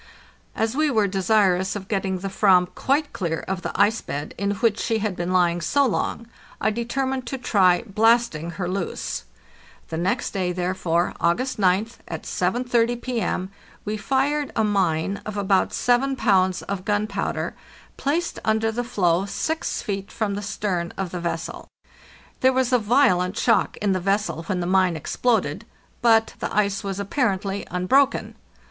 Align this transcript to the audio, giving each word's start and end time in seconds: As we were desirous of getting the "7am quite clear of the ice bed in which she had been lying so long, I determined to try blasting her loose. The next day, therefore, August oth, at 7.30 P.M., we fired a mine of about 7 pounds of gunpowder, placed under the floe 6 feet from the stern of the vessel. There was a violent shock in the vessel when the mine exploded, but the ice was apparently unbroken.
As 0.55 0.75
we 0.75 0.89
were 0.89 1.05
desirous 1.05 1.75
of 1.75 1.87
getting 1.87 2.17
the 2.17 2.27
"7am 2.27 2.73
quite 2.73 3.13
clear 3.13 3.41
of 3.47 3.61
the 3.61 3.71
ice 3.79 4.01
bed 4.01 4.33
in 4.35 4.49
which 4.55 4.79
she 4.79 4.97
had 4.97 5.15
been 5.15 5.31
lying 5.31 5.61
so 5.61 5.85
long, 5.85 6.25
I 6.59 6.71
determined 6.71 7.27
to 7.27 7.37
try 7.37 7.83
blasting 7.85 8.49
her 8.57 8.67
loose. 8.67 9.25
The 9.89 9.99
next 9.99 10.31
day, 10.33 10.53
therefore, 10.53 11.13
August 11.19 11.59
oth, 11.59 11.99
at 12.07 12.23
7.30 12.23 12.99
P.M., 12.99 13.51
we 13.85 13.95
fired 13.95 14.51
a 14.55 14.63
mine 14.63 15.21
of 15.23 15.37
about 15.37 15.71
7 15.71 16.15
pounds 16.15 16.63
of 16.63 16.83
gunpowder, 16.83 17.53
placed 17.95 18.39
under 18.43 18.71
the 18.71 18.83
floe 18.83 19.25
6 19.25 19.83
feet 19.83 20.11
from 20.11 20.33
the 20.33 20.41
stern 20.41 20.91
of 20.97 21.11
the 21.11 21.19
vessel. 21.19 21.67
There 22.39 22.51
was 22.53 22.73
a 22.73 22.79
violent 22.79 23.37
shock 23.37 23.77
in 23.77 23.91
the 23.91 23.99
vessel 23.99 24.41
when 24.45 24.61
the 24.61 24.65
mine 24.65 24.95
exploded, 24.95 25.63
but 26.01 26.33
the 26.39 26.49
ice 26.57 26.83
was 26.83 26.99
apparently 26.99 27.67
unbroken. 27.69 28.33